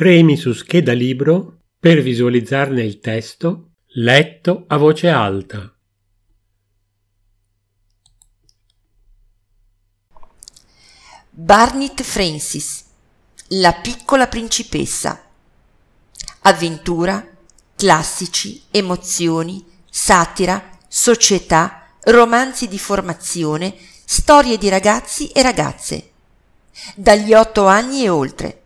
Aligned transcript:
Premi 0.00 0.38
su 0.38 0.54
scheda 0.54 0.94
libro 0.94 1.64
per 1.78 2.00
visualizzarne 2.00 2.82
il 2.82 3.00
testo 3.00 3.72
letto 3.96 4.64
a 4.68 4.78
voce 4.78 5.10
alta. 5.10 5.76
Barnett 11.28 12.00
Francis 12.00 12.84
La 13.48 13.74
piccola 13.74 14.26
principessa 14.26 15.22
Avventura, 16.44 17.22
classici, 17.76 18.62
emozioni, 18.70 19.62
satira, 19.90 20.78
società, 20.88 21.88
romanzi 22.04 22.68
di 22.68 22.78
formazione, 22.78 23.76
storie 24.06 24.56
di 24.56 24.70
ragazzi 24.70 25.28
e 25.28 25.42
ragazze. 25.42 26.10
Dagli 26.94 27.34
otto 27.34 27.66
anni 27.66 28.04
e 28.04 28.08
oltre. 28.08 28.59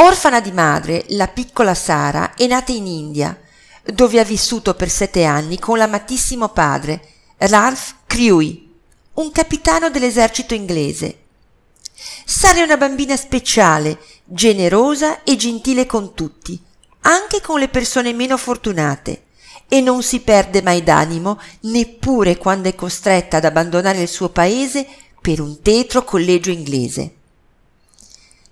Orfana 0.00 0.40
di 0.40 0.52
madre, 0.52 1.06
la 1.08 1.26
piccola 1.26 1.74
Sara 1.74 2.34
è 2.34 2.46
nata 2.46 2.70
in 2.70 2.86
India, 2.86 3.36
dove 3.82 4.20
ha 4.20 4.24
vissuto 4.24 4.74
per 4.74 4.88
sette 4.88 5.24
anni 5.24 5.58
con 5.58 5.76
l'amatissimo 5.76 6.50
padre, 6.50 7.02
Ralph 7.38 7.96
Crewe, 8.06 8.62
un 9.14 9.32
capitano 9.32 9.90
dell'esercito 9.90 10.54
inglese. 10.54 11.22
Sara 12.24 12.60
è 12.60 12.62
una 12.62 12.76
bambina 12.76 13.16
speciale, 13.16 13.98
generosa 14.24 15.24
e 15.24 15.34
gentile 15.34 15.84
con 15.84 16.14
tutti, 16.14 16.62
anche 17.00 17.40
con 17.40 17.58
le 17.58 17.68
persone 17.68 18.12
meno 18.12 18.36
fortunate, 18.36 19.24
e 19.68 19.80
non 19.80 20.04
si 20.04 20.20
perde 20.20 20.62
mai 20.62 20.84
d'animo 20.84 21.40
neppure 21.62 22.36
quando 22.36 22.68
è 22.68 22.76
costretta 22.76 23.38
ad 23.38 23.44
abbandonare 23.44 24.02
il 24.02 24.08
suo 24.08 24.28
paese 24.28 24.86
per 25.20 25.40
un 25.40 25.60
tetro 25.60 26.04
collegio 26.04 26.50
inglese. 26.50 27.14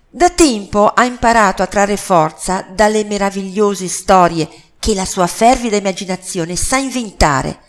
Da 0.09 0.29
tempo 0.29 0.87
ha 0.87 1.03
imparato 1.03 1.61
a 1.61 1.67
trarre 1.67 1.97
forza 1.97 2.65
dalle 2.69 3.03
meravigliose 3.03 3.89
storie 3.89 4.49
che 4.79 4.93
la 4.93 5.05
sua 5.05 5.27
fervida 5.27 5.75
immaginazione 5.75 6.55
sa 6.55 6.77
inventare, 6.77 7.59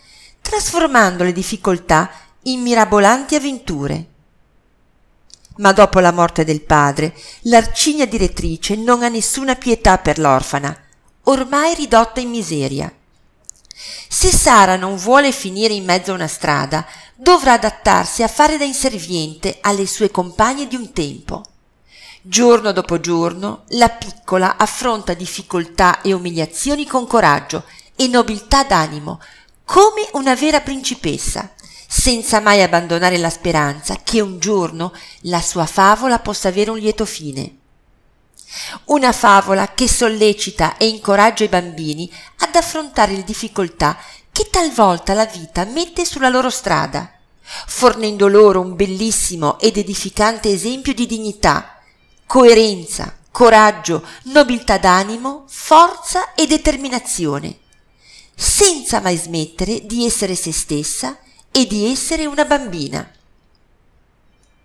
trasformando 0.41 1.25
le 1.25 1.33
difficoltà 1.33 2.09
in 2.43 2.61
mirabolanti 2.61 3.35
avventure. 3.35 4.05
Ma 5.57 5.73
dopo 5.73 5.99
la 5.99 6.13
morte 6.13 6.45
del 6.45 6.61
padre, 6.61 7.13
l'arcigna 7.41 8.05
direttrice 8.05 8.77
non 8.77 9.03
ha 9.03 9.09
nessuna 9.09 9.55
pietà 9.55 9.97
per 9.97 10.17
l'orfana, 10.17 10.73
ormai 11.23 11.75
ridotta 11.75 12.21
in 12.21 12.29
miseria. 12.29 12.89
Se 14.07 14.31
Sara 14.31 14.77
non 14.77 14.95
vuole 14.95 15.33
finire 15.33 15.73
in 15.73 15.83
mezzo 15.83 16.11
a 16.11 16.15
una 16.15 16.27
strada, 16.27 16.85
dovrà 17.15 17.53
adattarsi 17.53 18.23
a 18.23 18.29
fare 18.29 18.57
da 18.57 18.63
inserviente 18.63 19.57
alle 19.59 19.85
sue 19.85 20.09
compagne 20.09 20.67
di 20.67 20.77
un 20.77 20.93
tempo. 20.93 21.43
Giorno 22.21 22.73
dopo 22.73 22.99
giorno 22.99 23.63
la 23.69 23.87
piccola 23.87 24.57
affronta 24.57 25.13
difficoltà 25.13 26.01
e 26.01 26.11
umiliazioni 26.11 26.85
con 26.85 27.07
coraggio 27.07 27.63
e 27.95 28.07
nobiltà 28.07 28.65
d'animo, 28.65 29.21
come 29.63 30.05
una 30.13 30.35
vera 30.35 30.59
principessa, 30.59 31.53
senza 31.87 32.41
mai 32.41 32.61
abbandonare 32.61 33.17
la 33.17 33.29
speranza 33.29 33.95
che 34.03 34.19
un 34.19 34.37
giorno 34.37 34.91
la 35.21 35.41
sua 35.41 35.65
favola 35.65 36.19
possa 36.19 36.49
avere 36.49 36.71
un 36.71 36.77
lieto 36.77 37.05
fine. 37.05 37.55
Una 38.85 39.13
favola 39.13 39.73
che 39.73 39.87
sollecita 39.87 40.75
e 40.75 40.89
incoraggia 40.89 41.45
i 41.45 41.49
bambini 41.49 42.11
ad 42.39 42.53
affrontare 42.53 43.13
le 43.13 43.23
difficoltà 43.23 43.97
che 44.29 44.49
talvolta 44.49 45.13
la 45.13 45.25
vita 45.25 45.63
mette 45.63 46.03
sulla 46.03 46.29
loro 46.29 46.49
strada, 46.49 47.13
fornendo 47.41 48.27
loro 48.27 48.59
un 48.59 48.75
bellissimo 48.75 49.57
ed 49.57 49.77
edificante 49.77 50.51
esempio 50.51 50.93
di 50.93 51.05
dignità, 51.05 51.78
coerenza, 52.29 53.17
coraggio, 53.31 54.05
nobiltà 54.25 54.77
d'animo, 54.77 55.45
forza 55.47 56.35
e 56.35 56.45
determinazione, 56.45 57.57
senza 58.35 58.99
mai 58.99 59.17
smettere 59.17 59.83
di 59.87 60.05
essere 60.05 60.35
se 60.35 60.51
stessa 60.51 61.17
e 61.49 61.65
di 61.65 61.89
essere 61.91 62.27
una 62.27 62.45
bambina. 62.45 63.11